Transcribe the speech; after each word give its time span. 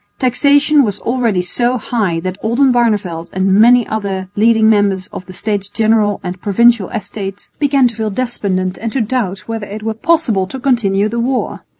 Taxation 0.17 0.81
was 0.83 0.99
already 1.01 1.43
So 1.43 1.77
high 1.77 2.19
that 2.21 2.41
Oldenbarneveldt 2.41 3.29
and 3.33 3.53
many 3.53 3.85
other 3.87 4.29
leading 4.35 4.67
members 4.67 5.05
of 5.13 5.27
the 5.27 5.33
States 5.33 5.69
General 5.69 6.19
and 6.23 6.41
Provincial 6.41 6.89
Estates 6.89 7.51
began 7.59 7.87
to 7.87 7.95
feel 7.95 8.09
despondent 8.09 8.79
and 8.79 8.91
to 8.93 9.01
doubt 9.01 9.41
whether 9.47 9.67
it 9.67 9.83
were 9.83 9.93
possible 9.93 10.47
to 10.47 10.59
continue 10.59 11.07
the 11.07 11.19
war. 11.19 11.61